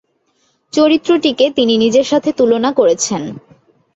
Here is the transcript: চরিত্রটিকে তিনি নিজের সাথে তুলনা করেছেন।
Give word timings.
চরিত্রটিকে 0.73 1.45
তিনি 1.57 1.73
নিজের 1.77 2.05
সাথে 2.11 2.29
তুলনা 2.33 2.69
করেছেন। 2.73 3.21